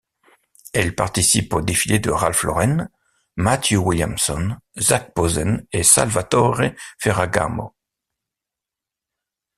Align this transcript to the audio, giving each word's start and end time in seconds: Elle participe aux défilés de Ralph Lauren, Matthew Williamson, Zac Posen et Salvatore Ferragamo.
Elle 0.73 0.95
participe 0.95 1.53
aux 1.53 1.61
défilés 1.61 1.99
de 1.99 2.09
Ralph 2.09 2.41
Lauren, 2.41 2.89
Matthew 3.35 3.73
Williamson, 3.75 4.55
Zac 4.79 5.13
Posen 5.13 5.67
et 5.73 5.83
Salvatore 5.83 6.59
Ferragamo. 6.97 7.75